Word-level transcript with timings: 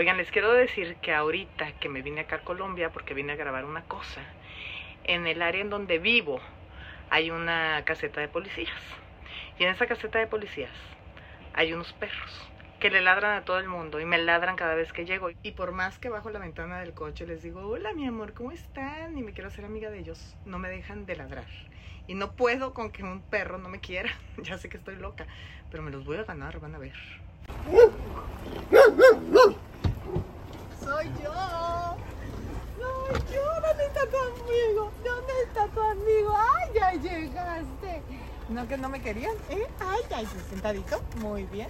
Oigan, 0.00 0.16
les 0.16 0.30
quiero 0.30 0.54
decir 0.54 0.96
que 1.02 1.12
ahorita 1.12 1.72
que 1.72 1.90
me 1.90 2.00
vine 2.00 2.22
acá 2.22 2.36
a 2.36 2.40
Colombia 2.42 2.88
porque 2.88 3.12
vine 3.12 3.34
a 3.34 3.36
grabar 3.36 3.66
una 3.66 3.82
cosa, 3.82 4.22
en 5.04 5.26
el 5.26 5.42
área 5.42 5.60
en 5.60 5.68
donde 5.68 5.98
vivo 5.98 6.40
hay 7.10 7.30
una 7.30 7.82
caseta 7.84 8.22
de 8.22 8.28
policías. 8.28 8.80
Y 9.58 9.64
en 9.64 9.68
esa 9.68 9.86
caseta 9.86 10.18
de 10.18 10.26
policías 10.26 10.72
hay 11.52 11.74
unos 11.74 11.92
perros 11.92 12.50
que 12.80 12.88
le 12.88 13.02
ladran 13.02 13.36
a 13.36 13.44
todo 13.44 13.58
el 13.58 13.68
mundo 13.68 14.00
y 14.00 14.06
me 14.06 14.16
ladran 14.16 14.56
cada 14.56 14.74
vez 14.74 14.90
que 14.94 15.04
llego. 15.04 15.32
Y 15.42 15.52
por 15.52 15.72
más 15.72 15.98
que 15.98 16.08
bajo 16.08 16.30
la 16.30 16.38
ventana 16.38 16.80
del 16.80 16.94
coche 16.94 17.26
les 17.26 17.42
digo, 17.42 17.60
hola 17.60 17.92
mi 17.92 18.06
amor, 18.06 18.32
¿cómo 18.32 18.52
están? 18.52 19.18
Y 19.18 19.22
me 19.22 19.34
quiero 19.34 19.48
hacer 19.48 19.66
amiga 19.66 19.90
de 19.90 19.98
ellos, 19.98 20.34
no 20.46 20.58
me 20.58 20.70
dejan 20.70 21.04
de 21.04 21.16
ladrar. 21.16 21.44
Y 22.06 22.14
no 22.14 22.32
puedo 22.32 22.72
con 22.72 22.90
que 22.90 23.02
un 23.02 23.20
perro 23.20 23.58
no 23.58 23.68
me 23.68 23.80
quiera. 23.80 24.10
ya 24.38 24.56
sé 24.56 24.70
que 24.70 24.78
estoy 24.78 24.96
loca, 24.96 25.26
pero 25.70 25.82
me 25.82 25.90
los 25.90 26.06
voy 26.06 26.16
a 26.16 26.24
ganar, 26.24 26.58
van 26.58 26.74
a 26.74 26.78
ver. 26.78 26.96
Soy 30.84 31.06
yo. 31.22 31.32
Soy 32.78 33.20
yo. 33.34 33.60
¿Dónde 33.60 33.86
está 33.86 34.06
tu 34.06 34.16
amigo? 34.16 34.92
¿Dónde 35.04 35.32
está 35.46 35.66
tu 35.68 35.80
amigo? 35.80 36.36
Ay, 36.36 36.70
ya 36.74 36.92
llegaste. 36.92 38.02
No 38.48 38.66
que 38.66 38.76
no 38.76 38.88
me 38.88 39.00
querían, 39.00 39.34
¿eh? 39.50 39.66
Ay, 39.80 40.02
ya, 40.10 40.28
sentadito. 40.48 41.00
Muy 41.16 41.44
bien. 41.46 41.68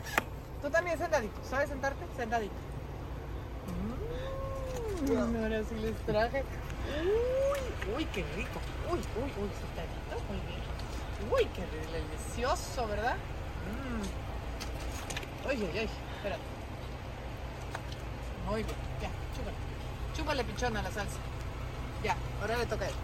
Tú 0.62 0.70
también 0.70 0.98
sentadito. 0.98 1.40
¿Sabes 1.48 1.68
sentarte? 1.68 2.04
Sentadito. 2.16 2.54
Mm, 5.08 5.36
ahora 5.42 5.62
sí 5.64 5.74
les 5.76 5.96
traje. 6.06 6.44
Uy, 7.00 7.96
uy, 7.96 8.04
qué 8.06 8.24
rico. 8.36 8.60
Uy, 8.90 8.98
uy, 8.98 9.30
uy, 9.42 9.50
sentadito. 9.60 10.14
Muy 10.28 10.40
bien. 10.46 10.60
Uy, 11.30 11.44
qué 11.54 11.62
delicioso, 11.92 12.86
¿verdad? 12.86 13.16
Mm. 13.66 15.48
Oye, 15.48 15.68
oye, 15.70 15.88
espérate. 16.16 16.59
Muy 18.48 18.62
bien, 18.62 18.76
ya, 19.00 19.08
chúpale. 19.36 19.56
Chúpale 20.16 20.44
pichona 20.44 20.82
la 20.82 20.90
salsa. 20.90 21.18
Ya, 22.02 22.16
ahora 22.40 22.56
le 22.56 22.66
toca 22.66 22.84
a 22.84 22.88
él. 22.88 22.94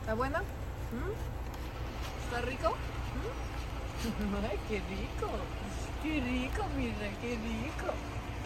¿Está 0.00 0.14
buena? 0.14 0.40
¿Mm? 0.40 2.24
¿Está 2.24 2.40
rico? 2.42 2.70
¿Mm? 2.70 3.52
Ay, 4.50 4.58
qué 4.68 4.78
rico. 4.80 5.30
Qué 6.02 6.20
rico, 6.20 6.64
mira, 6.76 7.08
qué 7.20 7.36
rico. 7.36 7.92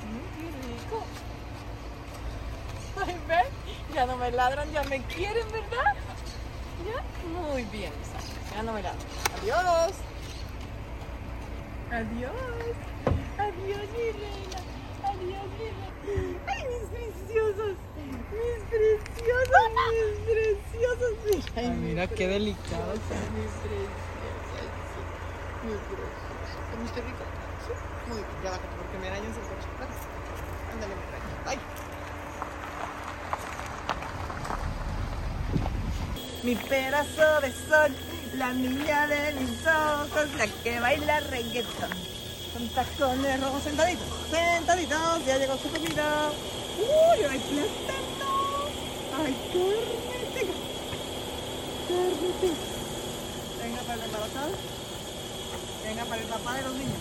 Mm, 0.05 0.27
qué 0.37 0.47
rico. 0.69 1.05
Ay, 3.07 3.17
ven, 3.29 3.47
ya 3.95 4.07
no 4.07 4.17
me 4.17 4.31
ladran, 4.31 4.71
ya 4.71 4.83
me 4.85 5.03
quieren, 5.05 5.47
¿verdad? 5.51 5.95
¿Ya? 6.85 7.03
Muy 7.29 7.65
bien, 7.65 7.93
ya 8.55 8.63
no 8.63 8.73
me 8.73 8.83
ladran. 8.83 9.01
Adiós. 9.41 9.95
Adiós. 11.91 13.16
Adiós, 13.57 13.89
mi 13.97 14.13
reina. 14.13 14.59
Adiós, 15.03 15.49
mi 15.59 15.67
reina. 15.67 15.89
Ay, 16.47 16.63
mis 16.69 16.87
preciosos. 16.93 17.75
Mis 18.37 18.61
preciosos, 18.71 19.67
mis 19.93 20.19
preciosos. 20.29 21.13
Mira, 21.25 21.53
Ay, 21.57 21.69
mira 21.71 22.07
qué 22.07 22.27
delicados. 22.29 23.01
Mis 23.35 23.53
preciosos. 23.65 24.05
Mis 25.65 25.81
preciosos. 25.89 26.27
¿Comiste 26.71 27.01
rico? 27.01 27.25
Sí. 27.67 27.73
Muy 28.09 28.19
bien, 28.19 28.29
ya 28.45 28.51
bájate 28.51 28.77
porque 28.77 28.99
me 28.99 29.07
arañas 29.09 29.37
el 29.37 29.43
coche. 29.43 29.69
Ándale, 30.73 30.95
mi 30.95 31.05
reina. 31.11 31.27
Ay. 31.47 31.59
Mi 36.45 36.55
pedazo 36.55 37.41
de 37.41 37.53
sol, 37.53 37.97
la 38.35 38.53
niña 38.53 39.07
de 39.09 39.33
mis 39.41 39.67
ojos, 39.67 40.35
la 40.37 40.47
que 40.63 40.79
baila 40.79 41.21
reggaeton. 41.21 42.16
Con 42.67 42.85
tacones 42.85 43.41
rojos 43.41 43.63
sentaditos, 43.63 44.09
sentaditos, 44.29 45.25
ya 45.25 45.39
llegó 45.39 45.57
su 45.57 45.71
comida. 45.71 46.31
¡Uy, 46.79 47.25
hay 47.25 47.39
plátano! 47.39 48.33
¡Hay 49.19 49.35
carne! 49.53 50.53
¡Carne! 51.87 52.55
Venga 53.63 53.81
para 53.83 53.95
el 53.95 54.05
embarazado. 54.05 54.51
Venga 55.85 56.05
para 56.07 56.23
el 56.23 56.29
papá 56.29 56.55
de 56.55 56.63
los 56.63 56.75
niños. 56.75 56.99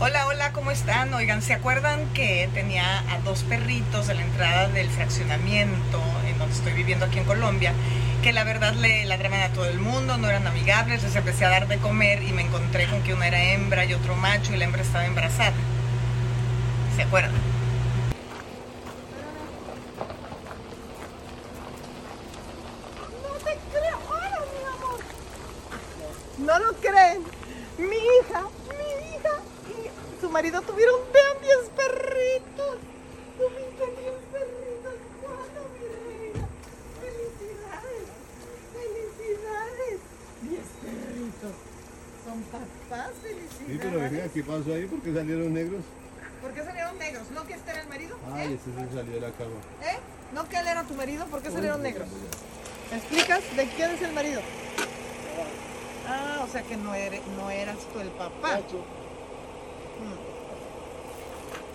Hola, 0.00 0.26
hola, 0.26 0.52
¿cómo 0.52 0.70
están? 0.70 1.12
Oigan, 1.12 1.42
¿se 1.42 1.52
acuerdan 1.52 2.08
que 2.14 2.48
tenía 2.54 3.00
a 3.12 3.18
dos 3.20 3.42
perritos 3.42 4.08
a 4.08 4.14
la 4.14 4.22
entrada 4.22 4.68
del 4.68 4.88
fraccionamiento 4.88 6.00
en 6.26 6.38
donde 6.38 6.54
estoy 6.54 6.72
viviendo 6.72 7.04
aquí 7.04 7.18
en 7.18 7.24
Colombia? 7.24 7.74
Que 8.24 8.32
la 8.32 8.44
verdad 8.44 8.72
le 8.72 9.04
ladraban 9.04 9.42
a 9.42 9.52
todo 9.52 9.66
el 9.66 9.78
mundo, 9.78 10.16
no 10.16 10.30
eran 10.30 10.46
amigables, 10.46 11.02
les 11.02 11.14
empecé 11.14 11.44
a 11.44 11.50
dar 11.50 11.68
de 11.68 11.76
comer 11.76 12.22
y 12.22 12.32
me 12.32 12.40
encontré 12.40 12.86
con 12.88 13.02
que 13.02 13.12
una 13.12 13.26
era 13.28 13.52
hembra 13.52 13.84
y 13.84 13.92
otro 13.92 14.16
macho 14.16 14.54
y 14.54 14.56
la 14.56 14.64
hembra 14.64 14.80
estaba 14.80 15.04
embarazada. 15.04 15.52
¿Se 16.96 17.02
acuerdan? 17.02 17.32
No 23.22 23.34
te 23.44 23.58
creo. 23.70 23.98
Mi 24.54 24.64
amor. 24.72 25.00
No 26.38 26.58
lo 26.60 26.72
creen. 26.78 27.22
Mi 27.76 27.96
hija, 27.96 28.40
mi 28.70 28.88
hija 29.16 29.34
y 29.68 30.20
su 30.22 30.30
marido 30.30 30.62
tuvieron, 30.62 30.94
vean, 31.12 31.36
10 31.42 31.56
perritos. 31.76 32.78
Tuviste 33.36 33.84
10 34.00 34.14
perritos. 34.32 34.94
¿Cuándo, 35.20 35.60
mi 35.74 35.84
reina? 36.06 36.48
Felicidades. 37.00 38.06
Felicidades. 38.72 39.98
10 40.42 40.60
perritos. 40.84 41.54
Son 42.24 42.38
papás, 42.44 43.10
felicidades. 43.20 43.66
Sí, 43.66 43.78
pero 43.82 43.98
venga, 44.00 44.28
¿qué 44.32 44.42
pasó 44.44 44.72
ahí? 44.72 44.86
¿Por 44.86 44.93
qué 45.04 45.12
salieron 45.14 45.52
negros? 45.54 45.82
¿Por 46.40 46.52
qué 46.52 46.64
salieron 46.64 46.98
negros? 46.98 47.22
¿No 47.34 47.46
que 47.46 47.54
este 47.54 47.70
era 47.70 47.80
el 47.82 47.88
marido? 47.88 48.16
Ay, 48.34 48.52
¿Eh? 48.52 48.58
ese 48.60 48.64
se 48.88 48.94
salió 48.96 49.14
de 49.14 49.20
la 49.20 49.30
cama. 49.30 49.60
¿Eh? 49.82 49.98
¿No 50.32 50.48
que 50.48 50.56
él 50.56 50.66
era 50.66 50.82
tu 50.84 50.94
marido? 50.94 51.26
¿Por 51.26 51.42
qué 51.42 51.50
salieron 51.50 51.82
negros? 51.82 52.08
¿Me 52.90 52.96
explicas 52.98 53.40
de 53.56 53.66
quién 53.76 53.90
es 53.92 54.02
el 54.02 54.12
marido? 54.12 54.40
Ah, 56.08 56.44
o 56.46 56.48
sea 56.50 56.62
que 56.62 56.76
no, 56.76 56.94
eres, 56.94 57.20
no 57.36 57.50
eras 57.50 57.76
tú 57.92 58.00
el 58.00 58.08
papá. 58.08 58.58
Mm. 58.58 58.62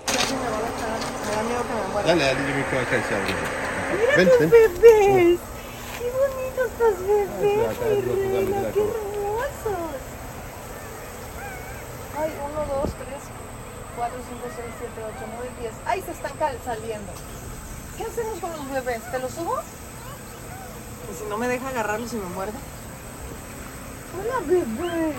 Casi 0.05 0.33
me 0.33 0.49
va 0.49 0.57
a 0.57 0.61
dejar, 0.61 0.99
me 1.25 1.35
da 1.35 1.43
miedo 1.43 1.61
que 1.63 1.73
me 1.73 1.87
muera. 1.93 2.07
Dale, 2.07 2.23
dale, 2.25 2.39
yo 2.39 2.45
me 2.55 2.61
y 2.61 2.63
salgo. 3.09 3.33
Mira 3.97 4.15
Ven, 4.17 4.27
tus 4.29 4.39
ven. 4.39 4.49
bebés. 4.49 5.39
Qué 5.97 6.05
bonitos 6.11 6.67
estos 6.71 6.95
bebés, 7.07 7.59
Ah, 7.59 7.71
acá, 7.71 7.85
mi 7.85 8.01
reina, 8.01 8.71
qué 8.71 8.81
hermosos. 8.81 10.08
Ay, 12.19 12.33
uno, 12.43 12.65
dos, 12.65 12.91
tres, 12.95 13.23
cuatro, 13.95 14.17
cinco, 14.27 14.47
seis, 14.53 14.75
siete, 14.77 15.01
ocho, 15.07 15.25
nueve, 15.35 15.49
diez. 15.61 15.73
Ay, 15.85 16.01
se 16.01 16.11
están 16.11 16.33
saliendo. 16.65 17.13
¿Qué 17.95 18.03
hacemos 18.03 18.39
con 18.39 18.51
los 18.51 18.69
bebés? 18.69 19.09
¿Te 19.09 19.19
los 19.19 19.31
subo? 19.31 19.55
Y 21.09 21.15
si 21.17 21.23
no 21.29 21.37
me 21.37 21.47
deja 21.47 21.69
agarrarlos 21.69 22.11
y 22.11 22.17
me 22.17 22.25
muerde. 22.25 22.57
Hola, 24.19 24.39
bebé. 24.45 25.15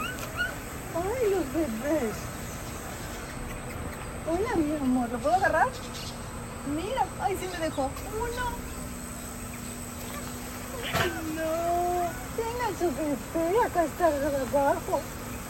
Ay, 0.95 1.31
los 1.31 1.53
bebés. 1.55 2.15
Hola, 4.29 4.57
mi 4.57 4.77
amor. 4.77 5.09
¿Lo 5.09 5.19
puedo 5.21 5.37
agarrar? 5.37 5.69
Mira. 6.77 7.07
Ay, 7.23 7.35
sí 7.41 7.49
me 7.51 7.65
dejó. 7.65 7.85
Uno. 8.13 8.47
Ay, 11.01 11.13
no. 11.35 12.11
Tenga 12.37 12.79
su 12.79 12.95
bebé. 12.95 13.65
Acá 13.65 13.85
está 13.85 14.07
abajo. 14.07 15.01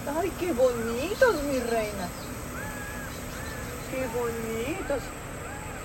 Ay, 0.07 0.33
qué 0.41 0.53
bonitos, 0.53 1.43
mi 1.43 1.59
reina. 1.59 2.09
Qué 3.91 4.07
bonitos. 4.07 5.03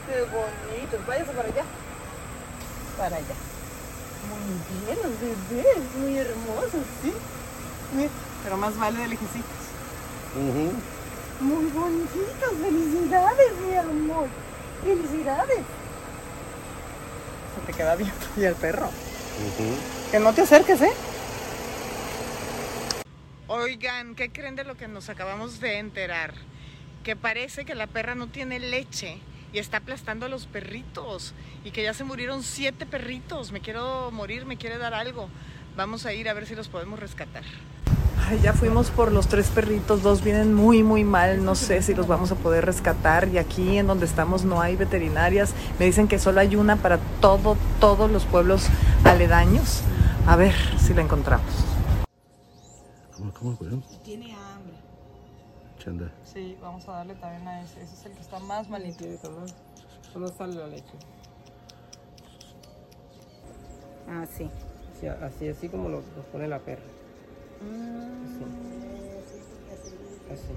Qué 0.07 0.22
bonitos. 0.22 1.07
Váyase 1.07 1.31
para 1.31 1.48
allá. 1.48 1.63
Para 2.98 3.16
allá. 3.18 3.36
Muy 4.30 4.86
bien, 4.86 4.98
los 5.04 5.19
bebés. 5.19 5.78
Muy 5.98 6.18
hermosos, 6.18 6.86
¿sí? 7.04 7.13
Mira, 7.95 8.10
Pero 8.44 8.57
más 8.57 8.78
vale 8.78 9.00
de 9.00 9.07
lejecitos. 9.10 9.66
Muy 11.39 11.66
bonitos. 11.72 12.51
Felicidades, 12.62 13.51
mi 13.68 13.75
amor. 13.75 14.28
Felicidades. 14.84 15.60
Se 17.56 17.66
te 17.66 17.74
queda 17.74 17.95
bien. 17.95 18.13
Y 18.38 18.44
el 18.44 18.56
perro. 18.56 18.86
Ujú. 18.86 20.12
Que 20.12 20.19
no 20.19 20.34
te 20.34 20.42
acerques, 20.42 20.81
¿eh? 20.81 20.94
Oigan, 23.47 24.15
¿qué 24.15 24.31
creen 24.31 24.56
de 24.56 24.63
lo 24.63 24.75
que 24.75 24.88
nos 24.88 25.07
acabamos 25.09 25.59
de 25.59 25.77
enterar? 25.77 26.33
Que 27.03 27.15
parece 27.15 27.63
que 27.63 27.75
la 27.75 27.86
perra 27.86 28.15
no 28.15 28.25
tiene 28.25 28.59
leche 28.59 29.19
y 29.53 29.59
está 29.59 29.77
aplastando 29.77 30.25
a 30.25 30.30
los 30.30 30.47
perritos 30.47 31.36
y 31.63 31.69
que 31.69 31.83
ya 31.83 31.94
se 31.94 32.03
murieron 32.03 32.42
siete 32.42 32.88
perritos. 32.88 33.51
Me 33.51 33.62
quiero 33.62 34.09
morir, 34.12 34.47
me 34.47 34.57
quiere 34.57 34.80
dar 34.80 34.95
algo. 34.95 35.30
Vamos 35.77 36.07
a 36.07 36.13
ir 36.13 36.27
a 36.27 36.33
ver 36.33 36.47
si 36.47 36.56
los 36.56 36.69
podemos 36.69 37.00
rescatar. 37.00 37.44
Ya 38.42 38.53
fuimos 38.53 38.89
por 38.89 39.12
los 39.12 39.27
tres 39.27 39.50
perritos, 39.50 40.01
dos 40.01 40.24
vienen 40.24 40.56
muy 40.56 40.81
muy 40.81 41.03
mal, 41.03 41.45
no 41.45 41.53
sé 41.53 41.83
si 41.83 41.94
los 41.94 42.07
vamos 42.07 42.31
a 42.31 42.36
poder 42.36 42.65
rescatar 42.65 43.27
y 43.27 43.38
aquí 43.38 43.77
en 43.77 43.86
donde 43.86 44.07
estamos 44.07 44.44
no 44.44 44.62
hay 44.62 44.75
veterinarias, 44.75 45.53
me 45.77 45.86
dicen 45.86 46.07
que 46.07 46.18
solo 46.18 46.39
hay 46.39 46.56
una 46.56 46.77
para 46.77 46.98
todo, 47.21 47.56
todos 47.80 48.09
los 48.09 48.25
pueblos 48.25 48.65
aledaños. 49.03 49.83
A 50.25 50.36
ver 50.36 50.56
si 50.80 50.95
la 50.95 51.03
encontramos. 51.03 51.64
¿Cómo? 53.53 53.83
Tiene 54.03 54.33
hambre. 54.33 54.74
Chanda. 55.77 56.12
Sí, 56.24 56.57
vamos 56.59 56.88
a 56.88 56.94
darle 56.94 57.13
también 57.15 57.47
a 57.47 57.62
ese. 57.62 57.80
Ese 57.83 57.94
es 57.94 58.06
el 58.07 58.13
que 58.13 58.21
está 58.21 58.39
más 58.39 58.68
malito. 58.69 59.06
Solo 60.12 60.30
sale 60.30 60.56
la 60.56 60.65
leche. 60.68 60.94
Ah, 64.07 64.25
sí. 64.25 64.50
Sí, 65.00 65.06
así, 65.07 65.47
así 65.47 65.69
como 65.69 65.89
lo, 65.89 65.97
lo 65.97 66.24
pone 66.31 66.47
la 66.47 66.57
perra. 66.59 66.81
Así. 70.31 70.51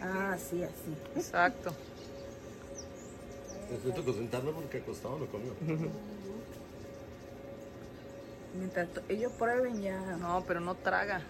Ah, 0.00 0.36
sí, 0.38 0.62
así. 0.62 0.96
Exacto. 1.16 1.72
Necesito 3.72 4.04
concentrarme 4.04 4.52
porque 4.52 4.78
acostado 4.78 5.18
lo 5.18 5.26
comió. 5.26 5.52
Mientras 8.56 8.88
ellos 9.08 9.32
prueben 9.32 9.80
ya. 9.80 9.98
No, 10.16 10.44
pero 10.46 10.60
no 10.60 10.76
traga. 10.76 11.22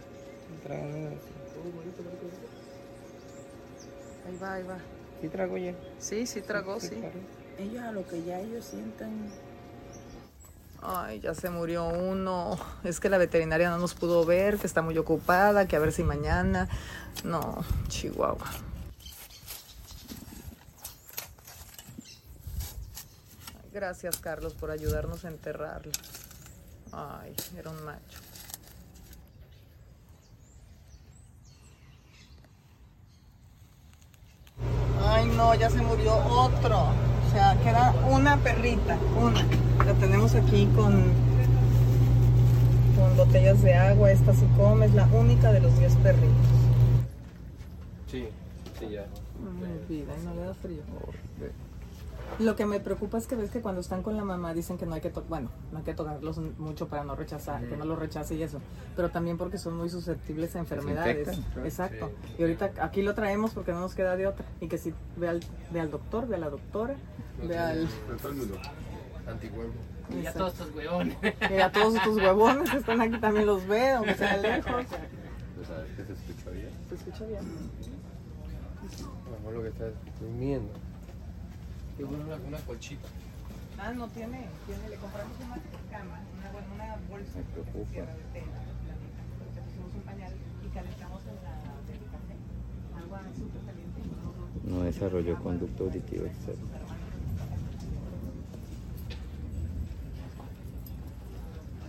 Ahí 4.26 4.38
va, 4.41 4.55
ahí 4.55 4.62
va. 4.62 4.79
Sí 5.20 5.29
trago 5.29 5.56
ya. 5.58 5.75
Sí, 5.99 6.26
sí 6.26 6.41
tragó, 6.41 6.81
sí. 6.81 6.97
claro. 6.97 7.19
Ellos 7.58 7.82
a 7.82 7.93
lo 7.93 8.06
que 8.06 8.23
ya 8.23 8.41
ellos 8.41 8.64
sientan. 8.64 9.31
Ay, 10.82 11.20
ya 11.20 11.35
se 11.35 11.50
murió 11.50 11.88
uno. 11.88 12.58
Es 12.85 13.00
que 13.00 13.11
la 13.11 13.19
veterinaria 13.19 13.69
no 13.69 13.79
nos 13.79 13.94
pudo 13.94 14.25
ver, 14.25 14.56
que 14.56 14.67
está 14.67 14.81
muy 14.81 14.97
ocupada, 14.97 15.69
que 15.69 15.76
a 15.76 15.79
ver 15.79 15.93
si 15.93 16.02
mañana. 16.02 16.69
No, 17.23 17.62
Chihuahua. 17.88 18.50
Gracias, 23.73 24.17
Carlos, 24.19 24.55
por 24.55 24.70
ayudarnos 24.70 25.25
a 25.25 25.29
enterrarlo. 25.29 25.93
Ay, 26.93 27.37
era 27.56 27.70
un 27.70 27.85
macho. 27.85 28.19
Ay, 35.20 35.31
no, 35.37 35.55
ya 35.55 35.69
se 35.69 35.82
murió 35.82 36.14
otro. 36.17 36.78
O 36.78 37.31
sea, 37.32 37.55
queda 37.62 37.94
una 38.11 38.38
perrita, 38.38 38.96
una. 39.20 39.44
La 39.84 39.93
tenemos 39.94 40.34
aquí 40.34 40.67
con, 40.75 41.12
con 42.96 43.17
botellas 43.17 43.61
de 43.61 43.75
agua. 43.75 44.11
Esta 44.11 44.32
sí 44.32 44.46
come, 44.56 44.87
es 44.87 44.94
la 44.94 45.06
única 45.08 45.52
de 45.52 45.61
los 45.61 45.78
10 45.78 45.94
perritos. 45.96 46.46
Sí, 48.11 48.28
sí, 48.78 48.88
ya. 48.88 49.02
Ay, 49.02 49.84
vida, 49.88 50.12
y 50.19 50.25
no 50.25 50.34
le 50.34 50.40
da 50.40 50.55
frío. 50.55 50.82
Lo 52.38 52.56
que 52.56 52.67
me 52.67 52.81
preocupa 52.81 53.19
es 53.19 53.27
que 53.27 53.37
ves 53.37 53.50
que 53.50 53.61
cuando 53.61 53.81
están 53.81 54.03
con 54.03 54.17
la 54.17 54.25
mamá 54.25 54.55
dicen 54.55 54.79
que 54.79 54.87
no 54.87 54.94
hay 54.94 55.00
que 55.00 55.11
tocar, 55.11 55.29
bueno, 55.29 55.50
no 55.73 55.79
hay 55.79 55.85
que 55.85 55.94
tocarlos 55.94 56.38
mucho 56.59 56.88
para 56.88 57.05
no 57.05 57.15
rechazar, 57.15 57.67
que 57.67 57.77
no 57.77 57.85
los 57.85 57.99
rechace 57.99 58.35
y 58.35 58.43
eso, 58.43 58.61
pero 58.97 59.11
también 59.11 59.37
porque 59.37 59.59
son 59.59 59.77
muy 59.77 59.91
susceptibles 59.91 60.56
a 60.56 60.61
enfermedades. 60.61 61.29
infectan, 61.29 61.65
Exacto. 61.65 62.12
Y 62.38 62.43
ahorita 62.43 62.73
aquí 62.81 63.03
lo 63.03 63.15
traemos 63.15 63.53
porque 63.53 63.73
no 63.73 63.81
nos 63.81 63.94
queda 63.94 64.17
de 64.17 64.27
otra. 64.27 64.44
Y 64.61 64.69
que 64.69 64.79
si 64.79 64.94
ve 65.17 65.29
al, 65.29 65.41
ve 65.71 65.81
al 65.81 65.91
doctor, 65.91 66.27
ve 66.27 66.37
a 66.37 66.38
la 66.38 66.50
doctora, 66.50 66.97
ve 67.47 67.59
al... 67.59 67.79
el 67.79 68.35
mundo. 68.35 68.56
Antihuevo. 69.27 69.73
Y 70.11 70.27
a 70.27 70.32
todos 70.32 70.53
estos 70.55 70.75
huevones. 70.75 71.17
Y 71.50 71.61
a 71.61 71.71
todos 71.71 72.03
tus 72.03 72.17
huevones 72.17 72.71
que 72.71 72.77
están 72.79 73.00
aquí 73.00 73.19
también 73.19 73.47
los 73.47 73.67
ve, 73.67 73.91
aunque 73.91 74.15
sea 74.15 74.37
lejos. 74.38 74.87
Pues 75.56 75.71
a 75.71 75.77
ver 75.77 75.87
qué 75.97 76.05
se 76.05 76.12
escucha 76.15 76.50
bien. 76.50 76.71
¿Se 76.88 76.94
escucha 76.94 77.25
bien? 77.27 77.41
A 79.27 79.31
lo 79.31 79.37
mejor 79.38 79.53
lo 79.55 79.62
que 79.62 79.69
está 79.69 79.85
durmiendo. 80.21 80.73
Una, 82.05 82.37
una 82.37 82.58
colchita. 82.58 83.08
Ah, 83.79 83.93
no 83.93 84.08
tiene, 84.08 84.47
tiene, 84.67 84.88
le 84.88 84.97
compramos 84.97 85.32
una 85.44 85.56
cama, 85.91 86.20
una, 86.38 86.50
una 86.75 86.97
bolsa 87.08 87.38
de 87.38 87.44
tela, 87.44 88.14
le 89.55 89.61
pusimos 89.62 89.94
un 89.94 90.02
pañal 90.02 90.32
y 90.64 90.69
calentamos 90.69 91.23
en 91.23 91.35
la 91.37 91.52
del 91.88 92.05
café, 92.11 92.37
agua 93.02 93.23
súper 93.37 93.62
caliente. 93.62 94.00
No 94.64 94.82
desarrolló 94.82 95.43
conducto 95.43 95.85
auditivo 95.85 96.26
externo. 96.26 96.67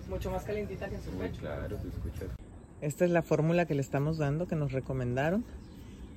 Mucho 0.10 0.32
más 0.32 0.44
calientita 0.44 0.90
que 0.90 0.96
en 0.96 1.02
su 1.02 1.12
pecho. 1.12 1.40
Claro, 1.40 1.80
se 1.82 1.88
escucha. 1.88 2.26
Esta 2.82 3.06
es 3.06 3.12
la 3.12 3.22
fórmula 3.22 3.66
que 3.66 3.76
le 3.76 3.82
estamos 3.82 4.18
dando, 4.18 4.48
que 4.48 4.56
nos 4.56 4.72
recomendaron. 4.72 5.46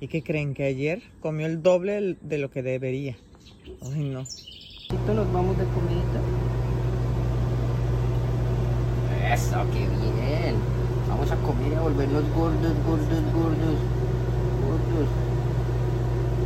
¿Y 0.01 0.09
que 0.09 0.21
creen? 0.21 0.53
Que 0.53 0.65
ayer 0.65 1.01
comió 1.21 1.45
el 1.45 1.63
doble 1.63 2.17
de 2.21 2.37
lo 2.37 2.51
que 2.51 2.61
debería. 2.61 3.15
Ay, 3.93 4.03
no. 4.09 4.25
nos 5.13 5.33
vamos 5.33 5.57
de 5.57 5.65
comida. 5.65 6.21
Eso, 9.33 9.57
qué 9.73 9.87
bien. 9.87 10.55
Vamos 11.09 11.31
a 11.31 11.35
comer 11.37 11.71
y 11.71 11.75
a 11.75 11.81
volvernos 11.81 12.23
gordos, 12.33 12.73
gordos, 12.85 13.23
gordos. 13.33 13.79
Gordos. 14.61 15.09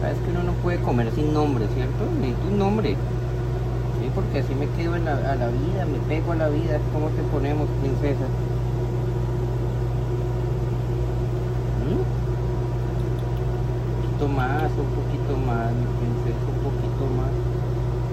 Sabes 0.01 0.17
que 0.19 0.31
uno 0.31 0.43
no 0.43 0.53
puede 0.53 0.79
comer 0.81 1.11
sin 1.13 1.33
nombre, 1.33 1.67
¿cierto? 1.67 2.09
Necesito 2.19 2.47
un 2.47 2.57
nombre. 2.57 2.97
Sí, 3.99 4.09
porque 4.15 4.39
así 4.39 4.55
me 4.55 4.69
quedo 4.71 4.95
en 4.95 5.05
la, 5.05 5.13
a 5.31 5.35
la 5.35 5.49
vida, 5.49 5.85
me 5.85 5.99
pego 5.99 6.31
a 6.31 6.35
la 6.35 6.49
vida. 6.49 6.79
¿Cómo 6.93 7.09
te 7.11 7.23
ponemos, 7.23 7.69
princesa? 7.81 8.29
¿Mm? 11.75 12.05
Un 14.03 14.08
poquito 14.19 14.27
más, 14.35 14.63
un 14.71 14.89
poquito 14.99 15.37
más, 15.47 15.71
mi 15.73 15.85
princesa, 15.85 16.43
un 16.51 16.59
poquito 16.59 17.05
más. 17.15 17.31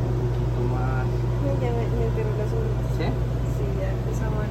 Un 0.07 0.15
poquito 0.23 0.61
más. 0.73 1.07
Ya 1.61 1.71
me, 1.71 1.83
me 1.89 2.39
las 2.39 2.53
uñas. 2.53 2.87
¿Sí? 2.97 3.07
Sí, 3.57 3.65
ya 3.81 3.91
empezamos 3.91 4.39
a. 4.45 4.47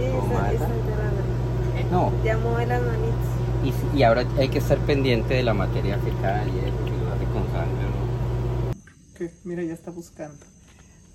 Esa, 0.00 0.66
enterrada. 0.74 1.22
No, 1.90 2.12
Ya 2.24 2.38
mueve 2.38 2.66
las 2.66 2.80
manitas. 2.82 3.28
Y, 3.64 3.72
si- 3.72 3.98
y 3.98 4.02
ahora 4.02 4.24
hay 4.38 4.48
que 4.48 4.58
estar 4.58 4.78
pendiente 4.78 5.34
de 5.34 5.42
la 5.42 5.52
materia 5.54 5.98
fecal 5.98 6.48
y 6.48 6.58
eso, 6.60 6.76
si 6.84 6.90
lo 7.04 7.12
hace 7.12 7.24
con 7.24 7.44
sangre 7.52 7.84
o 7.84 7.90
no. 7.90 9.18
Que, 9.18 9.30
mira, 9.44 9.62
ya 9.62 9.74
está 9.74 9.90
buscando. 9.90 10.38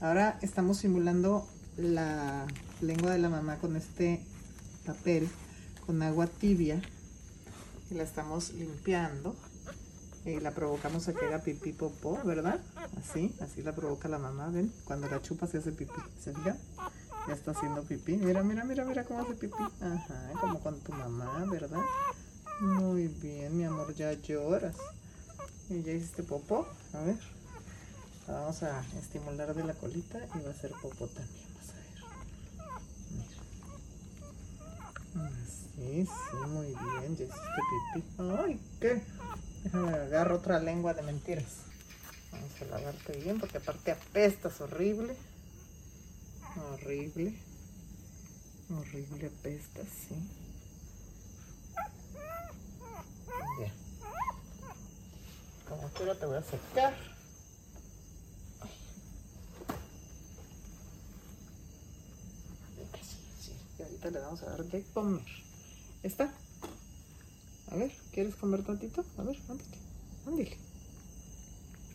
Ahora 0.02 0.38
estamos 0.42 0.78
simulando 0.78 1.48
la 1.78 2.46
lengua 2.82 3.12
de 3.12 3.18
la 3.20 3.30
mamá 3.30 3.56
con 3.56 3.76
este 3.76 4.22
papel, 4.86 5.28
con 5.86 6.02
agua 6.02 6.28
tibia. 6.28 6.82
Y 7.92 7.96
la 7.96 8.04
estamos 8.04 8.54
limpiando. 8.54 9.36
Y 10.26 10.40
la 10.40 10.52
provocamos 10.52 11.08
a 11.08 11.14
que 11.14 11.26
haga 11.26 11.40
pipí 11.40 11.72
popó, 11.72 12.20
¿verdad? 12.24 12.60
Así, 12.98 13.36
así 13.42 13.62
la 13.62 13.76
provoca 13.76 14.10
la 14.10 14.18
mamá, 14.18 14.50
¿ven? 14.50 14.74
Cuando 14.84 15.08
la 15.08 15.22
chupa 15.22 15.46
se 15.46 15.60
hace 15.60 15.72
pipí, 15.72 16.02
¿se 16.20 16.34
fijan? 16.34 16.58
Ya 17.28 17.34
está 17.34 17.52
haciendo 17.52 17.84
pipí. 17.84 18.18
Mira, 18.18 18.42
mira, 18.42 18.64
mira, 18.64 18.86
mira 18.86 19.04
cómo 19.04 19.22
hace 19.22 19.36
pipí. 19.36 19.64
Ajá, 19.82 20.32
como 20.42 20.60
con 20.62 20.80
tu 20.80 20.94
mamá, 20.94 21.46
¿verdad? 21.46 21.80
Muy 22.60 23.08
bien, 23.08 23.56
mi 23.56 23.66
amor, 23.66 23.94
ya 23.94 24.14
lloras. 24.14 24.76
¿Y 25.70 25.84
ya 25.84 25.92
hiciste 25.92 26.24
popó? 26.24 26.68
A 26.94 27.02
ver. 27.02 27.20
Vamos 28.28 28.64
a 28.64 28.84
estimular 28.98 29.54
de 29.54 29.64
la 29.64 29.76
colita 29.76 30.18
y 30.34 30.40
va 30.44 30.50
a 30.50 30.56
ser 30.56 30.72
popó 30.82 31.06
también. 31.08 31.48
Vas 31.56 31.70
a 31.70 31.74
ver. 31.74 31.86
Mira. 35.14 35.35
Así, 35.46 36.06
sí, 36.06 36.38
muy 36.48 36.68
bien. 36.68 37.16
Ya 37.18 37.26
hiciste 37.26 37.62
pipí. 37.94 38.08
Ay, 38.20 38.60
¿qué? 38.80 39.04
Déjame 39.64 39.90
agarrar 39.90 40.32
otra 40.34 40.60
lengua 40.60 40.94
de 40.96 41.04
mentiras. 41.04 41.58
Vamos 42.32 42.52
a 42.62 42.66
lavarte 42.66 43.18
bien 43.18 43.40
porque 43.40 43.58
aparte 43.58 43.92
apestas 43.92 44.60
horrible. 44.62 45.16
Horrible. 46.74 47.38
Horrible 48.72 49.28
apestas, 49.28 49.88
sí. 49.88 50.16
Bien. 53.60 53.72
Como 55.70 55.88
quiera 55.90 56.16
te 56.16 56.26
voy 56.26 56.38
a 56.38 56.42
secar. 56.42 56.96
Sí, 63.02 63.16
sí. 63.42 63.54
Y 63.80 63.84
le 64.12 64.20
vamos 64.20 64.42
a 64.44 64.48
dar 64.48 64.66
de 64.66 64.84
comer. 64.94 65.26
¿Está? 66.04 66.34
A 67.72 67.76
ver, 67.76 67.92
¿quieres 68.12 68.36
comer 68.36 68.64
tantito? 68.64 69.04
A 69.18 69.24
ver, 69.24 69.38
ándale. 69.50 69.78
Ándale. 70.28 70.58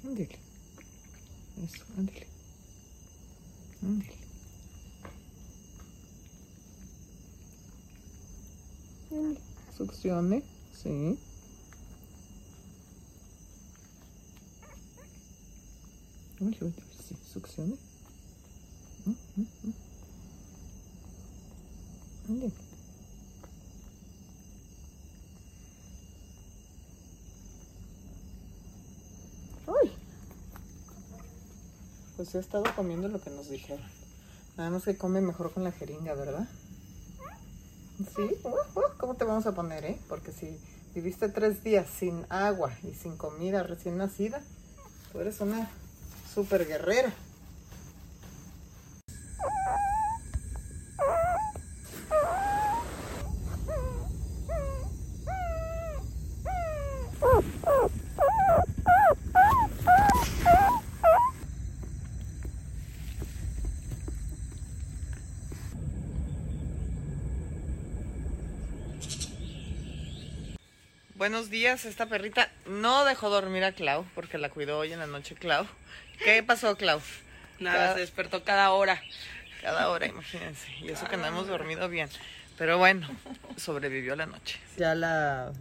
Ándale. 0.04 0.38
Eso, 1.64 1.84
ándale. 1.96 2.26
Ándale. 3.82 4.12
Ándale. 9.10 9.40
Succione. 9.76 10.42
Sí. 10.82 11.18
Sí, 16.40 17.16
succione. 17.32 17.76
Mm, 19.04 19.10
mm, 19.10 19.46
mm. 19.64 19.72
Ándale. 22.30 22.52
¡Ay! 29.66 29.90
Pues 32.20 32.34
he 32.34 32.38
estado 32.38 32.64
comiendo 32.76 33.08
lo 33.08 33.18
que 33.18 33.30
nos 33.30 33.48
dijeron. 33.48 33.82
Nada 34.58 34.68
más 34.68 34.84
que 34.84 34.94
come 34.94 35.22
mejor 35.22 35.54
con 35.54 35.64
la 35.64 35.72
jeringa, 35.72 36.12
¿verdad? 36.12 36.46
Sí, 38.14 38.36
uh, 38.44 38.48
uh, 38.48 38.98
¿cómo 38.98 39.14
te 39.14 39.24
vamos 39.24 39.46
a 39.46 39.54
poner, 39.54 39.86
eh? 39.86 39.98
Porque 40.06 40.30
si 40.30 40.60
viviste 40.94 41.30
tres 41.30 41.64
días 41.64 41.88
sin 41.88 42.26
agua 42.28 42.74
y 42.82 42.92
sin 42.92 43.16
comida 43.16 43.62
recién 43.62 43.96
nacida, 43.96 44.42
tú 45.10 45.20
eres 45.20 45.40
una 45.40 45.70
super 46.34 46.66
guerrera. 46.66 47.10
Buenos 71.20 71.50
días, 71.50 71.84
esta 71.84 72.06
perrita 72.06 72.50
no 72.64 73.04
dejó 73.04 73.28
dormir 73.28 73.62
a 73.64 73.72
Clau 73.72 74.06
porque 74.14 74.38
la 74.38 74.48
cuidó 74.48 74.78
hoy 74.78 74.94
en 74.94 75.00
la 75.00 75.06
noche 75.06 75.34
Clau. 75.34 75.66
¿Qué 76.24 76.42
pasó, 76.42 76.78
Clau? 76.78 76.98
Nada, 77.58 77.76
Cada- 77.76 77.92
se 77.92 78.00
despertó 78.00 78.42
cada 78.42 78.70
hora. 78.70 78.98
Cada 79.60 79.90
hora, 79.90 80.06
imagínense. 80.06 80.66
Y 80.80 80.88
eso 80.88 81.06
que 81.08 81.18
no 81.18 81.26
hemos 81.26 81.46
dormido 81.46 81.90
bien. 81.90 82.08
Pero 82.56 82.78
bueno, 82.78 83.06
sobrevivió 83.58 84.16
la 84.16 84.24
noche. 84.24 84.58
Ya 84.78 84.94
la 84.94 85.52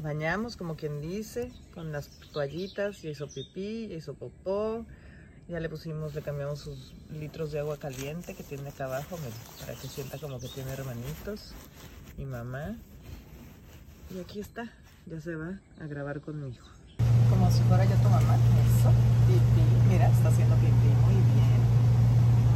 bañamos, 0.00 0.58
como 0.58 0.76
quien 0.76 1.00
dice, 1.00 1.50
con 1.72 1.90
las 1.90 2.10
toallitas. 2.34 3.00
Ya 3.00 3.08
hizo 3.08 3.26
pipí, 3.26 3.88
ya 3.88 3.96
hizo 3.96 4.12
popó. 4.12 4.84
Ya 5.48 5.60
le 5.60 5.70
pusimos, 5.70 6.14
le 6.14 6.20
cambiamos 6.20 6.60
sus 6.60 6.92
litros 7.10 7.52
de 7.52 7.60
agua 7.60 7.78
caliente 7.78 8.34
que 8.34 8.42
tiene 8.42 8.68
acá 8.68 8.84
abajo, 8.84 9.16
miren, 9.16 9.32
para 9.60 9.72
que 9.72 9.88
sienta 9.88 10.18
como 10.18 10.38
que 10.38 10.48
tiene 10.48 10.70
hermanitos 10.72 11.54
y 12.18 12.26
mamá. 12.26 12.76
Y 14.08 14.20
aquí 14.20 14.40
está, 14.40 14.64
ya 15.04 15.20
se 15.20 15.36
va 15.36 15.60
a 15.84 15.86
grabar 15.86 16.22
conmigo. 16.22 16.64
Como 17.28 17.50
si 17.50 17.60
fuera 17.68 17.84
yo 17.84 17.94
tu 17.96 18.08
mamá. 18.08 18.40
Eso, 18.64 18.88
pipí. 19.28 19.60
Mira, 19.86 20.08
está 20.08 20.30
haciendo 20.30 20.56
pipí 20.56 20.88
muy 21.04 21.20
bien. 21.36 21.60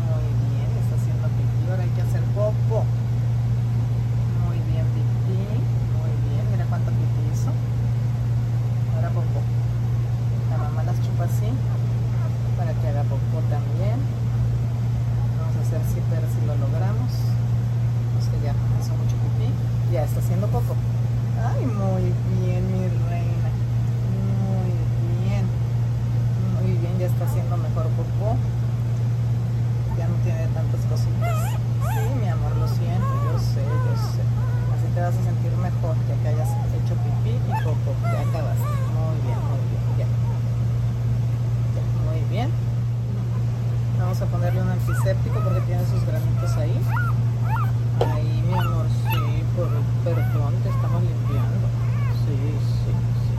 Muy 0.09 0.27
bien, 0.49 0.69
está 0.81 0.97
haciendo 0.97 1.29
pipí. 1.29 1.69
Ahora 1.69 1.83
hay 1.83 1.91
que 1.91 2.01
hacer 2.01 2.25
popo. 2.33 2.89
Muy 4.49 4.57
bien, 4.73 4.87
pipí. 4.97 5.45
Muy 6.01 6.13
bien, 6.25 6.43
mira 6.53 6.65
cuánto 6.73 6.89
pipí 6.89 7.21
hizo. 7.37 7.53
Ahora 8.97 9.11
popo. 9.11 9.45
La 10.49 10.57
mamá 10.57 10.85
las 10.85 10.97
chupa 11.05 11.25
así 11.25 11.53
para 12.57 12.73
que 12.73 12.89
haga 12.89 13.05
popo 13.05 13.45
también. 13.53 14.01
Vamos 15.37 15.57
a 15.57 15.61
hacer 15.61 15.85
si 15.85 16.01
ver 16.09 16.25
si 16.33 16.41
lo 16.49 16.57
logramos. 16.57 17.13
No 17.13 18.19
sé, 18.25 18.33
ya 18.41 18.57
hizo 18.81 18.97
mucho 18.97 19.21
pipí. 19.21 19.53
Ya 19.93 20.05
está 20.05 20.21
haciendo 20.21 20.49
popo. 20.49 20.75
Ay, 21.43 21.67
muy 21.67 22.13
bien, 22.39 22.63
mi 22.71 22.87
reina. 23.11 23.51
Muy 24.47 24.71
bien. 25.27 25.45
Muy 26.55 26.71
bien, 26.79 26.95
ya 27.01 27.07
está 27.07 27.25
haciendo 27.25 27.57
mejor 27.57 27.89
popó. 27.99 28.37
Ya 29.99 30.07
no 30.07 30.15
tiene 30.23 30.47
tantas 30.55 30.81
cositas. 30.87 31.59
Sí, 31.83 32.05
mi 32.21 32.29
amor, 32.29 32.55
lo 32.57 32.69
siento, 32.69 33.11
yo 33.27 33.39
sé, 33.41 33.65
yo 33.65 33.95
sé. 34.15 34.23
Así 34.71 34.87
te 34.87 34.91
vas 35.03 35.15
a 35.15 35.23
sentir 35.23 35.53
mejor 35.59 35.97
ya 36.09 36.15
que 36.23 36.29
hayas 36.29 36.49
hecho 36.49 36.95
pipí 37.03 37.35
y 37.35 37.53
popó. 37.65 37.93
Ya 38.03 38.21
acabaste. 38.23 38.71
Muy 38.95 39.17
bien, 39.27 39.41
muy 39.51 39.63
bien, 39.71 39.85
ya. 39.99 40.07
Muy 42.07 42.21
bien. 42.31 42.49
Vamos 43.99 44.21
a 44.21 44.27
ponerle 44.27 44.63
un 44.63 44.71
antiséptico 44.71 45.41
porque 45.43 45.61
tiene 45.63 45.85
sus 45.87 46.05
granitos. 46.07 46.51
Ahí, 46.57 46.79
mi 48.47 48.55
amor, 48.55 48.87
sí, 49.11 49.43
por, 49.57 49.69
perdón, 50.05 50.55
te 50.63 50.69
estamos 50.69 51.03
limpiando. 51.03 51.67
Sí, 52.27 52.35
sí, 52.35 52.91
sí. 52.91 53.35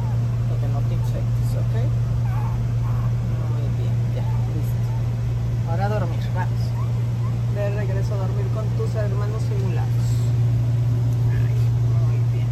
Porque 0.49 0.67
no 0.71 0.79
te 0.87 0.93
infectes, 0.93 1.49
¿ok? 1.59 1.75
Muy 3.51 3.67
bien, 3.79 3.95
ya, 4.15 4.25
listo. 4.55 4.79
Ahora 5.69 5.85
a 5.85 5.89
dormir, 5.89 6.23
vamos. 6.33 6.63
De 7.55 7.69
regreso 7.75 8.13
a 8.15 8.17
dormir 8.17 8.47
con 8.55 8.65
tus 8.77 8.95
hermanos 8.95 9.41
simulados. 9.43 10.07
Ay, 11.29 11.59
muy 12.07 12.19
bien. 12.31 12.49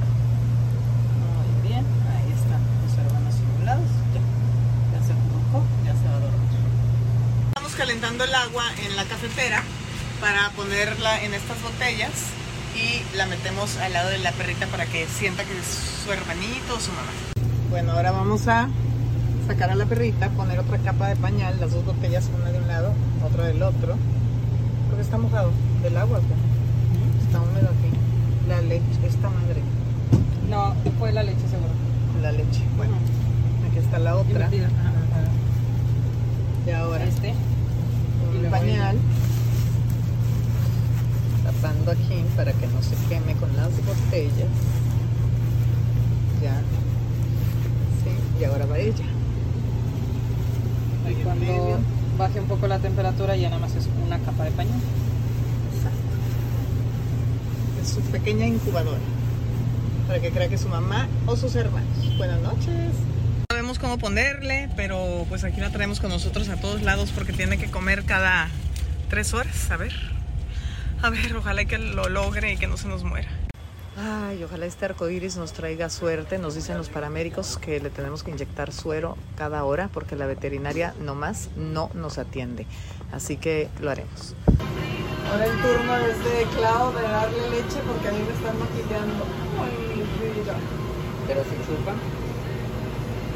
Muy 1.25 1.49
bien, 1.67 1.85
ahí 2.11 2.29
están 2.35 2.61
tus 2.83 2.93
hermanos 2.99 3.33
simulados. 3.33 3.89
Ya, 4.13 4.21
ya 4.93 4.99
se 5.05 5.13
colocó, 5.15 5.63
ya 5.85 5.93
se 5.95 6.05
va 6.05 6.15
a 6.17 6.19
dormir. 6.19 6.51
Estamos 7.55 7.73
calentando 8.21 8.23
el 8.23 8.35
agua 8.35 8.63
en 8.85 8.95
la 8.95 9.03
cafetera 9.05 9.63
para 10.19 10.49
ponerla 10.51 11.23
en 11.23 11.33
estas 11.33 11.61
botellas 11.61 12.09
y 12.75 13.17
la 13.17 13.25
metemos 13.25 13.77
al 13.77 13.93
lado 13.93 14.09
de 14.09 14.19
la 14.19 14.31
perrita 14.31 14.67
para 14.67 14.85
que 14.85 15.07
sienta 15.07 15.43
que 15.43 15.57
es 15.57 15.65
su 16.05 16.11
hermanito 16.11 16.75
o 16.75 16.79
su 16.79 16.91
mamá. 16.91 17.11
Bueno, 17.69 17.93
ahora 17.93 18.11
vamos 18.11 18.47
a 18.47 18.69
sacar 19.47 19.71
a 19.71 19.75
la 19.75 19.85
perrita, 19.85 20.29
poner 20.29 20.59
otra 20.59 20.77
capa 20.79 21.07
de 21.07 21.15
pañal, 21.15 21.59
las 21.59 21.71
dos 21.71 21.85
botellas, 21.85 22.29
una 22.35 22.51
de 22.51 22.59
un 22.59 22.67
lado, 22.67 22.93
otra 23.25 23.45
del 23.45 23.61
otro, 23.63 23.95
porque 24.89 25.01
está 25.03 25.17
mojado 25.17 25.51
del 25.81 25.97
agua, 25.97 26.19
pues. 26.19 27.25
está 27.25 27.39
húmedo 27.41 27.69
aquí. 27.69 27.91
La 28.47 28.61
leche, 28.61 29.07
esta 29.07 29.29
madre, 29.29 29.61
No, 30.49 30.75
fue 30.99 31.11
la 31.11 31.23
leche 31.23 31.41
seguro. 31.49 31.71
la 32.21 32.31
leche. 32.31 32.61
Bueno, 32.77 32.93
aquí 33.69 33.79
está 33.79 33.99
la 33.99 34.15
otra. 34.15 34.49
Y 36.67 36.71
ahora 36.71 37.03
Este. 37.05 37.33
Luego 38.33 38.49
pañal 38.49 38.97
tapando 41.43 41.91
aquí 41.91 42.23
para 42.35 42.53
que 42.53 42.67
no 42.67 42.81
se 42.81 42.95
queme 43.09 43.35
con 43.35 43.55
las 43.55 43.69
botellas. 43.85 44.49
Ya. 46.41 46.61
Sí 48.03 48.11
y 48.39 48.43
ahora 48.45 48.65
va 48.65 48.79
ella. 48.79 49.05
Y 51.09 51.23
cuando 51.23 51.79
baje 52.17 52.39
un 52.39 52.47
poco 52.47 52.67
la 52.67 52.79
temperatura 52.79 53.35
ya 53.35 53.49
nada 53.49 53.61
más 53.61 53.75
es 53.75 53.87
una 54.05 54.19
capa 54.19 54.45
de 54.45 54.51
pañal. 54.51 54.79
Exacto. 55.75 56.01
es 57.81 57.89
su 57.89 58.01
pequeña 58.11 58.45
incubadora. 58.45 58.99
Para 60.07 60.19
que 60.19 60.31
crea 60.31 60.49
que 60.49 60.57
su 60.57 60.69
mamá 60.69 61.07
o 61.25 61.35
sus 61.35 61.55
hermanos. 61.55 62.17
Buenas 62.17 62.41
noches 62.41 63.10
cómo 63.81 63.97
ponerle 63.97 64.69
pero 64.77 65.25
pues 65.27 65.43
aquí 65.43 65.59
la 65.59 65.71
traemos 65.71 65.99
con 65.99 66.09
nosotros 66.09 66.47
a 66.49 66.55
todos 66.55 66.83
lados 66.83 67.11
porque 67.11 67.33
tiene 67.33 67.57
que 67.57 67.69
comer 67.69 68.05
cada 68.05 68.47
tres 69.09 69.33
horas 69.33 69.69
a 69.71 69.77
ver 69.77 69.93
A 71.03 71.09
ver, 71.09 71.35
ojalá 71.35 71.65
que 71.65 71.79
lo 71.79 72.09
logre 72.09 72.53
y 72.53 72.57
que 72.57 72.67
no 72.67 72.77
se 72.77 72.87
nos 72.87 73.03
muera. 73.03 73.27
Ay, 73.97 74.43
ojalá 74.43 74.67
este 74.67 74.85
arcoíris 74.85 75.35
nos 75.35 75.51
traiga 75.51 75.89
suerte. 75.89 76.37
Nos 76.37 76.53
dicen 76.53 76.77
los 76.77 76.89
paramédicos 76.89 77.57
que 77.57 77.79
le 77.79 77.89
tenemos 77.89 78.21
que 78.21 78.29
inyectar 78.29 78.71
suero 78.71 79.17
cada 79.35 79.63
hora 79.63 79.89
porque 79.91 80.15
la 80.15 80.27
veterinaria 80.27 80.93
nomás 81.01 81.49
no 81.55 81.89
nos 81.95 82.19
atiende. 82.19 82.67
Así 83.11 83.37
que 83.37 83.67
lo 83.81 83.89
haremos. 83.89 84.35
Ahora 85.31 85.45
el 85.45 85.59
turno 85.59 85.97
es 85.97 86.17
de 86.23 86.45
Clau 86.55 86.93
de 86.93 87.01
darle 87.01 87.49
leche 87.49 87.79
porque 87.87 88.07
a 88.07 88.11
mí 88.11 88.19
me 88.19 88.33
están 88.33 88.59
maquillando. 88.59 89.25
Ay, 89.59 89.71
mi 89.87 90.39
vida. 90.39 90.55
Pero 91.25 91.43
se 91.43 91.49
chupa. 91.65 91.93
Gracias, 91.95 91.99
Clau. 92.19 92.29
Eso. 92.29 92.29
No. 92.29 92.59
Eso. 92.59 92.59
No. 92.59 92.79
Ay, 92.79 93.19
no. 93.23 93.30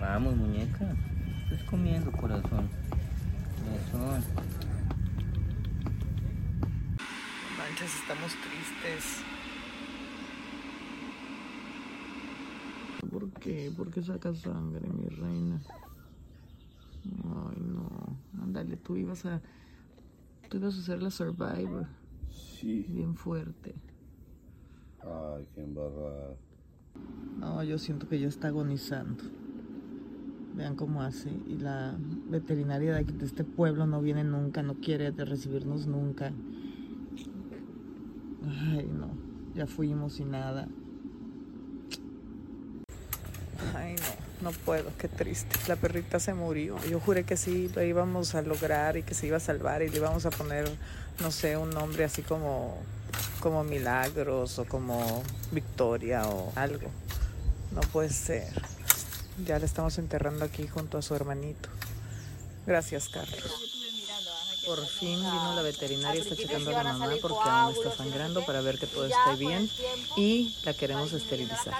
Vamos, 0.00 0.36
muñeca. 0.36 0.86
Estás 1.44 1.62
comiendo, 1.68 2.10
corazón. 2.12 2.68
Corazón. 3.64 4.24
Manches, 7.56 7.94
estamos 7.94 8.32
tristes. 8.32 9.24
¿Por 13.10 13.29
qué? 13.40 13.72
¿Por 13.76 13.90
qué 13.90 14.02
sacas 14.02 14.38
sangre, 14.38 14.88
mi 14.88 15.08
reina? 15.08 15.60
Ay, 17.04 17.60
no. 17.60 18.16
Ándale, 18.42 18.76
tú 18.76 18.96
ibas 18.96 19.24
a. 19.26 19.40
Tú 20.48 20.58
ibas 20.58 20.76
a 20.78 20.82
ser 20.82 21.02
la 21.02 21.10
survivor. 21.10 21.86
Sí. 22.30 22.86
Bien 22.88 23.14
fuerte. 23.16 23.74
Ay, 25.02 25.46
qué 25.54 25.62
embarrada. 25.62 26.36
No, 27.38 27.62
yo 27.64 27.78
siento 27.78 28.08
que 28.08 28.20
ya 28.20 28.28
está 28.28 28.48
agonizando. 28.48 29.24
Vean 30.54 30.76
cómo 30.76 31.02
hace. 31.02 31.30
Y 31.46 31.56
la 31.56 31.96
veterinaria 32.28 32.92
de, 32.94 32.98
aquí- 33.00 33.12
de 33.14 33.24
este 33.24 33.44
pueblo 33.44 33.86
no 33.86 34.02
viene 34.02 34.24
nunca, 34.24 34.62
no 34.62 34.74
quiere 34.74 35.10
de 35.12 35.24
recibirnos 35.24 35.86
nunca. 35.86 36.32
Ay, 38.46 38.90
no. 38.92 39.08
Ya 39.54 39.66
fuimos 39.66 40.20
y 40.20 40.24
nada. 40.24 40.68
Ay, 43.74 43.96
no. 44.42 44.50
no 44.50 44.56
puedo, 44.64 44.90
qué 44.98 45.08
triste. 45.08 45.58
La 45.68 45.76
perrita 45.76 46.20
se 46.20 46.34
murió. 46.34 46.76
Yo 46.88 47.00
juré 47.00 47.24
que 47.24 47.36
sí 47.36 47.70
lo 47.74 47.82
íbamos 47.82 48.34
a 48.34 48.42
lograr 48.42 48.96
y 48.96 49.02
que 49.02 49.14
se 49.14 49.26
iba 49.26 49.36
a 49.36 49.40
salvar 49.40 49.82
y 49.82 49.88
le 49.88 49.96
íbamos 49.96 50.26
a 50.26 50.30
poner, 50.30 50.70
no 51.20 51.30
sé, 51.30 51.56
un 51.56 51.70
nombre 51.70 52.04
así 52.04 52.22
como, 52.22 52.78
como 53.40 53.64
Milagros 53.64 54.58
o 54.58 54.64
como 54.64 55.22
Victoria 55.52 56.26
o 56.26 56.52
algo. 56.56 56.90
No 57.72 57.80
puede 57.80 58.10
ser. 58.10 58.50
Ya 59.46 59.58
la 59.58 59.64
estamos 59.64 59.98
enterrando 59.98 60.44
aquí 60.44 60.66
junto 60.66 60.98
a 60.98 61.02
su 61.02 61.14
hermanito. 61.14 61.68
Gracias, 62.66 63.08
Carlos. 63.08 63.70
Por 64.66 64.86
fin 64.86 65.16
vino 65.16 65.54
la 65.54 65.62
veterinaria, 65.62 66.20
está 66.20 66.36
checando 66.36 66.70
a 66.70 66.82
la 66.82 66.92
mamá 66.92 67.10
porque 67.22 67.48
aún 67.48 67.74
está 67.74 67.96
sangrando 67.96 68.44
para 68.44 68.60
ver 68.60 68.78
que 68.78 68.86
todo 68.86 69.06
esté 69.06 69.36
bien 69.38 69.70
y 70.16 70.54
la 70.64 70.74
queremos 70.74 71.12
esterilizar. 71.12 71.74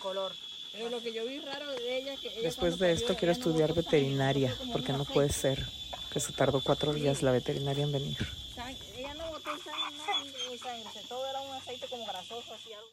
Color. 0.00 0.32
Pero 0.72 0.88
lo 0.88 1.00
que 1.00 1.12
yo 1.12 1.24
vi 1.26 1.38
raro 1.40 1.70
de 1.72 1.98
ella 1.98 2.16
que 2.16 2.28
ella 2.28 2.42
Después 2.42 2.78
de 2.78 2.92
esto 2.92 3.14
quiero 3.16 3.32
estudiar 3.32 3.72
veterinaria 3.74 4.54
porque 4.72 4.92
no 4.92 5.04
puede 5.04 5.32
ser 5.32 5.64
que 6.12 6.18
se 6.20 6.32
tardó 6.32 6.60
cuatro 6.60 6.92
días 6.92 7.22
la 7.22 7.30
veterinaria 7.32 7.84
en 7.84 7.92
venir. 7.92 8.18
Sang- 8.56 8.76
Ella 8.96 9.14
no 9.14 9.26
botó 9.30 9.50
sangre, 9.50 9.96
nada, 9.98 10.24
ni 10.50 10.58
sangre, 10.58 11.00
todo 11.08 11.28
era 11.30 11.40
un 11.40 11.54
aceite 11.54 11.86
como 11.88 12.04
grasoso, 12.06 12.54
así 12.54 12.70
algo. 12.72 12.90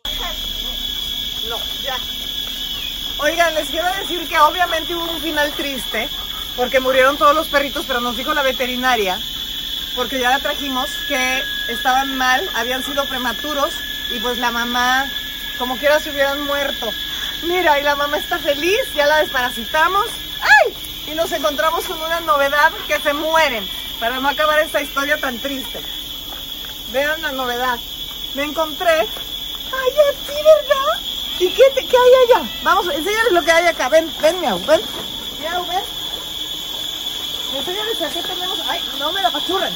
No, 1.49 1.57
ya. 1.83 1.97
Oigan, 3.23 3.53
les 3.55 3.69
quiero 3.69 3.87
decir 3.99 4.27
que 4.27 4.37
obviamente 4.39 4.93
hubo 4.95 5.11
un 5.11 5.21
final 5.21 5.51
triste, 5.53 6.07
porque 6.55 6.79
murieron 6.79 7.17
todos 7.17 7.35
los 7.35 7.47
perritos, 7.47 7.85
pero 7.87 7.99
nos 8.01 8.15
dijo 8.17 8.33
la 8.33 8.43
veterinaria, 8.43 9.19
porque 9.95 10.19
ya 10.19 10.29
la 10.29 10.39
trajimos, 10.39 10.89
que 11.07 11.41
estaban 11.69 12.15
mal, 12.17 12.47
habían 12.55 12.83
sido 12.83 13.05
prematuros, 13.05 13.71
y 14.11 14.19
pues 14.19 14.37
la 14.37 14.51
mamá, 14.51 15.09
como 15.57 15.77
quiera, 15.77 15.99
se 15.99 16.11
hubieran 16.11 16.41
muerto. 16.45 16.89
Mira, 17.43 17.79
y 17.79 17.83
la 17.83 17.95
mamá 17.95 18.17
está 18.17 18.39
feliz, 18.39 18.79
ya 18.95 19.05
la 19.05 19.17
desparasitamos. 19.17 20.05
¡Ay! 20.41 20.73
Y 21.07 21.15
nos 21.15 21.31
encontramos 21.31 21.85
con 21.85 22.01
una 22.01 22.19
novedad 22.21 22.71
que 22.87 22.99
se 22.99 23.13
mueren, 23.13 23.67
para 23.99 24.19
no 24.19 24.27
acabar 24.29 24.59
esta 24.59 24.81
historia 24.81 25.17
tan 25.19 25.37
triste. 25.39 25.81
Vean 26.91 27.21
la 27.21 27.31
novedad. 27.31 27.77
Me 28.33 28.43
encontré 28.43 28.91
Ay, 28.99 29.91
aquí, 30.09 30.33
¿verdad? 30.43 31.01
¿Y 31.39 31.49
qué, 31.51 31.63
te- 31.75 31.85
qué 31.85 31.97
hay 31.97 32.35
allá? 32.37 32.49
Vamos, 32.63 32.85
enséñales 32.87 33.31
lo 33.33 33.43
que 33.43 33.51
hay 33.51 33.67
acá. 33.67 33.89
Ven, 33.89 34.11
ven, 34.21 34.39
miau, 34.41 34.59
ven. 34.65 34.81
Miau, 35.39 35.65
ven. 35.65 35.83
Enséñales 37.55 38.01
a 38.01 38.09
qué 38.09 38.21
tenemos. 38.23 38.59
Ay, 38.69 38.81
no 38.97 39.11
me 39.11 39.21
la 39.21 39.29
pachurren. 39.31 39.73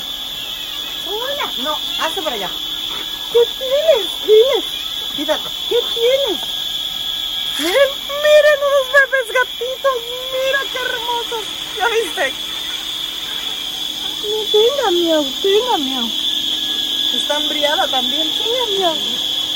Hola. 1.07 1.51
No, 1.63 1.77
hazte 2.03 2.21
para 2.21 2.35
allá. 2.35 2.49
¿Qué 3.33 3.39
tienes? 3.57 4.21
Dile. 4.25 4.80
Quítate. 5.15 5.49
¿Qué 5.69 5.75
tienes? 5.93 6.39
Miren, 7.59 7.91
miren 8.23 8.59
unos 8.67 8.87
bebés 8.93 9.27
gatitos. 9.33 9.97
Mira 10.31 10.61
qué 10.71 10.79
hermosos. 10.79 11.45
¿Ya 11.77 11.87
viste? 11.87 12.33
Tenga, 14.51 14.91
miau, 14.91 15.23
tenga, 15.41 15.77
miau. 15.77 16.07
Está 17.13 17.37
embriada 17.37 17.87
también. 17.87 18.27
Tenga, 18.31 18.65
miau. 18.77 18.95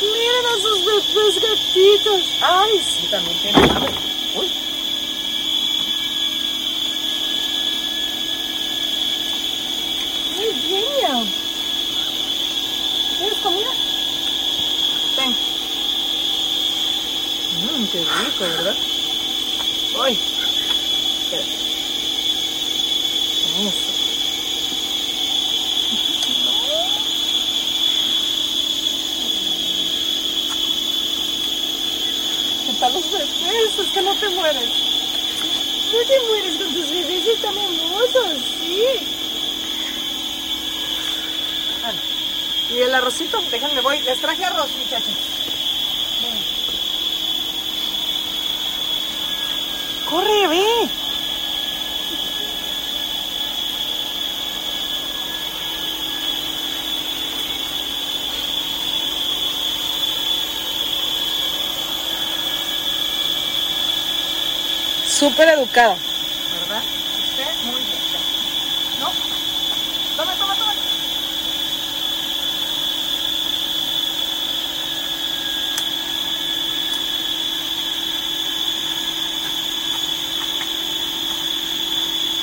Miren 0.01 0.45
a 0.45 0.55
sus 0.61 0.79
bebés 0.85 1.35
gatitos. 1.41 2.21
Ay, 2.41 2.81
sí, 2.83 3.07
también 3.09 3.37
tiene 3.41 3.59
hambre. 3.59 3.93
Uy. 4.35 4.47
Muy 10.35 10.49
bien, 10.67 10.85
miau. 10.99 11.25
¿Quieres 13.17 13.39
comida? 13.39 13.71
Ven. 15.17 15.35
Mmm, 17.55 17.85
qué 17.87 17.99
rico, 17.99 18.39
¿verdad? 18.39 18.75
Uy. 19.97 20.19
Espera. 21.23 21.45
Eso. 23.55 23.91
¿Qué 32.65 32.73
tal 32.79 32.91
los 32.93 33.05
bebés? 33.09 33.79
Es 33.79 33.89
que 33.93 34.01
no 34.01 34.13
te 34.15 34.29
mueres. 34.29 34.69
No 35.93 35.99
te 36.05 36.19
mueres 36.27 36.57
con 36.57 36.73
tus 36.73 36.89
bebés, 36.89 37.27
están 37.27 37.57
hermosos, 37.57 38.09
sí. 38.09 38.13
Bueno, 38.15 38.24
¿Y 42.69 42.79
el 42.79 42.93
arrocito? 42.93 43.41
Déjenme, 43.51 43.81
voy. 43.81 44.01
Les 44.01 44.19
traje 44.19 44.43
arroz, 44.43 44.69
muchachos. 44.77 45.13
Corre, 50.09 50.47
ve. 50.47 50.89
Súper 65.07 65.47
educada. 65.47 65.95
¿Verdad? 66.59 66.83
Usted 66.83 67.71
muy 67.71 67.81
bien. 67.83 67.97
¿No? 68.99 69.11
Toma, 70.17 70.33
toma, 70.33 70.55
toma. 70.55 70.73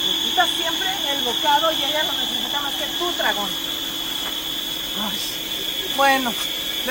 Le 0.06 0.30
quitas 0.30 0.48
siempre 0.56 0.88
el 1.10 1.20
bocado 1.24 1.72
y 1.72 1.84
ella 1.84 2.02
lo 2.04 2.12
necesita 2.12 2.60
más 2.60 2.74
que 2.74 2.86
tu 2.98 3.12
dragón. 3.12 3.50
Ay, 5.10 5.18
Bueno, 5.96 6.32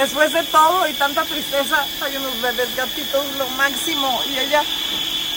después 0.02 0.34
de 0.34 0.42
todo 0.46 0.88
y 0.88 0.94
tanta 0.94 1.24
tristeza, 1.26 1.86
hay 2.02 2.18
unos 2.18 2.42
bebés 2.42 2.76
gatitos 2.76 3.24
lo 3.38 3.48
máximo. 3.50 4.20
Y 4.28 4.40
ella 4.40 4.64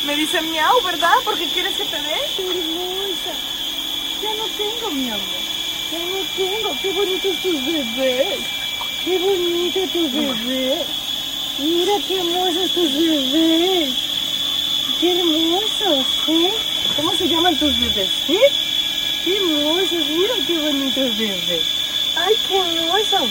me 0.07 0.17
dice 0.17 0.41
miau, 0.41 0.81
¿verdad? 0.83 1.17
Porque 1.23 1.47
quieres 1.51 1.77
que 1.77 1.85
te 1.85 2.01
dé. 2.01 2.17
Ya 4.23 4.35
no 4.37 4.47
tengo 4.57 4.91
miau. 4.91 5.19
Ya 5.93 5.99
no 5.99 6.19
tengo. 6.35 6.77
Qué 6.81 6.93
bonitos 6.93 7.43
tus 7.43 7.67
bebés. 7.67 8.39
Qué 9.05 9.19
bonito 9.19 9.81
tu 9.93 10.11
bebé. 10.11 10.83
Mira 11.59 11.93
qué 12.09 12.21
hermosos 12.21 12.71
tus 12.73 12.93
bebés. 12.95 13.95
Qué 14.99 15.21
hermosos, 15.21 16.07
¿eh? 16.29 16.55
¿Cómo 16.97 17.13
se 17.13 17.29
llaman 17.29 17.59
tus 17.59 17.79
bebés? 17.81 18.11
¿Eh? 18.29 18.41
Qué 19.25 19.37
hermosos. 19.37 20.09
Mira 20.09 20.35
qué 20.47 20.59
bonitos 20.59 21.19
bebés. 21.19 21.67
Ay, 22.17 22.35
qué 22.49 22.59
hermoso. 22.61 23.29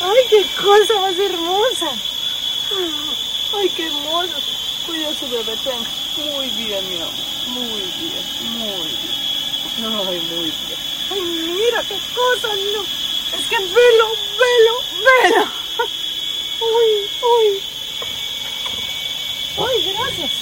¡Ay, 0.00 0.24
qué 0.30 0.46
cosa 0.62 0.98
más 1.00 1.18
hermosa! 1.18 1.92
¡Ay, 3.54 3.68
qué 3.70 3.86
hermoso! 3.86 4.32
Cuida 4.86 5.14
su 5.14 5.28
bebé, 5.28 5.56
tenga. 5.62 5.90
Muy 6.16 6.48
bien, 6.50 6.88
mi 6.88 6.96
amor. 6.96 7.14
Muy 7.48 7.82
bien, 7.98 8.24
muy 8.56 8.86
bien. 8.86 9.20
Ay, 9.76 10.20
muy 10.20 10.50
bien. 10.50 10.78
¡Ay, 11.10 11.20
mira 11.20 11.82
qué 11.82 11.98
cosa! 12.14 12.48
No. 12.48 12.82
Es 13.36 13.46
que 13.46 13.58
velo, 13.58 14.08
velo, 14.38 14.74
velo. 15.04 15.44
¡Uy, 16.60 17.08
uy! 17.22 17.62
¡Ay, 19.58 19.92
gracias! 19.92 20.39